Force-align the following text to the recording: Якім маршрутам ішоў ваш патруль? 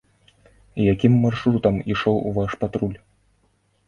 Якім 0.93 1.17
маршрутам 1.25 1.77
ішоў 1.93 2.17
ваш 2.39 2.51
патруль? 2.65 2.97